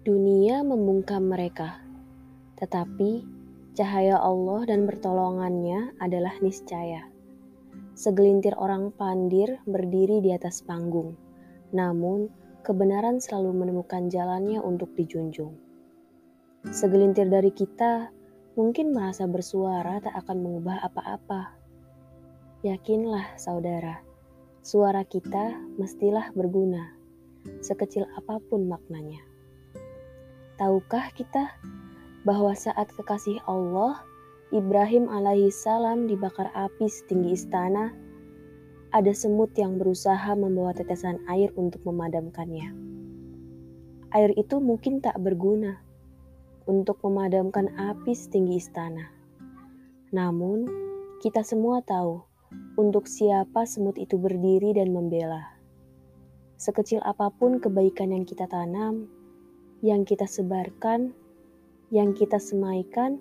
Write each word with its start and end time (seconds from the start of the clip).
bisa 0.00 0.64
membungkam 0.64 1.28
mereka, 1.28 1.76
tetapi 2.56 3.20
cahaya 3.76 4.16
Allah 4.16 4.64
dan 4.64 4.88
pertolongannya 4.88 5.92
adalah 6.00 6.32
niscaya. 6.40 7.04
Segelintir 7.92 8.56
orang 8.56 8.96
pandir 8.96 9.60
berdiri 9.68 10.24
di 10.24 10.32
atas 10.32 10.64
panggung, 10.64 11.20
namun 11.76 12.32
kebenaran 12.64 13.20
selalu 13.20 13.52
menemukan 13.52 14.08
jalannya 14.08 14.64
untuk 14.64 14.88
dijunjung. 14.96 15.52
Segelintir 16.72 17.28
dari 17.28 17.52
kita 17.52 18.08
mungkin 18.56 18.96
merasa 18.96 19.28
bersuara 19.28 20.00
tak 20.00 20.16
akan 20.16 20.38
mengubah 20.40 20.80
apa-apa. 20.80 21.60
Yakinlah, 22.64 23.36
saudara, 23.36 24.00
suara 24.64 25.04
kita 25.04 25.60
mestilah 25.76 26.32
berguna, 26.32 26.88
sekecil 27.60 28.08
apa 28.16 28.40
pun 28.48 28.64
maknanya. 28.64 29.28
Tahukah 30.60 31.08
kita 31.16 31.56
bahwa 32.28 32.52
saat 32.52 32.92
kekasih 32.92 33.40
Allah, 33.48 34.04
Ibrahim 34.52 35.08
alaihissalam 35.08 36.04
dibakar 36.04 36.52
api 36.52 36.84
setinggi 36.84 37.32
istana, 37.32 37.96
ada 38.92 39.08
semut 39.16 39.56
yang 39.56 39.80
berusaha 39.80 40.36
membawa 40.36 40.76
tetesan 40.76 41.16
air 41.32 41.48
untuk 41.56 41.80
memadamkannya. 41.88 42.76
Air 44.12 44.36
itu 44.36 44.60
mungkin 44.60 45.00
tak 45.00 45.16
berguna 45.24 45.80
untuk 46.68 47.00
memadamkan 47.08 47.72
api 47.80 48.12
setinggi 48.12 48.60
istana. 48.60 49.08
Namun, 50.12 50.68
kita 51.24 51.40
semua 51.40 51.80
tahu 51.80 52.20
untuk 52.76 53.08
siapa 53.08 53.64
semut 53.64 53.96
itu 53.96 54.20
berdiri 54.20 54.76
dan 54.76 54.92
membela. 54.92 55.56
Sekecil 56.60 57.00
apa 57.00 57.32
pun 57.32 57.64
kebaikan 57.64 58.12
yang 58.12 58.28
kita 58.28 58.44
tanam, 58.44 59.08
yang 59.80 60.04
kita 60.04 60.28
sebarkan, 60.28 61.12
yang 61.92 62.12
kita 62.12 62.36
semaikan, 62.36 63.20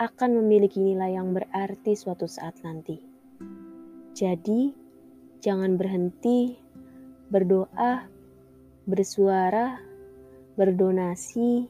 akan 0.00 0.30
memiliki 0.42 0.80
nilai 0.80 1.14
yang 1.14 1.36
berarti 1.36 1.92
suatu 1.92 2.24
saat 2.24 2.56
nanti. 2.64 2.98
Jadi, 4.16 4.72
jangan 5.44 5.76
berhenti 5.76 6.56
berdoa, 7.28 8.08
bersuara, 8.88 9.80
berdonasi, 10.56 11.68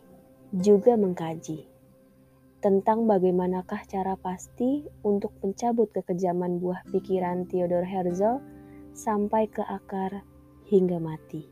juga 0.52 1.00
mengkaji 1.00 1.72
tentang 2.62 3.10
bagaimanakah 3.10 3.82
cara 3.90 4.14
pasti 4.14 4.86
untuk 5.02 5.34
mencabut 5.42 5.90
kekejaman 5.90 6.62
buah 6.62 6.86
pikiran 6.94 7.42
Theodor 7.50 7.82
Herzl 7.82 8.38
sampai 8.94 9.50
ke 9.50 9.66
akar 9.66 10.22
hingga 10.70 11.02
mati. 11.02 11.42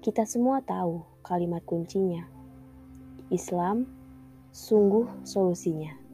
Kita 0.00 0.24
semua 0.24 0.64
tahu 0.64 1.17
kalimat 1.28 1.60
kuncinya. 1.68 2.24
Islam 3.28 3.84
sungguh 4.48 5.04
solusinya. 5.28 6.07